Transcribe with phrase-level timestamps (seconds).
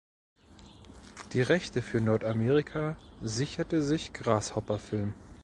[1.33, 5.13] Die Rechte für Nordamerika sicherte sich Grasshopper Film.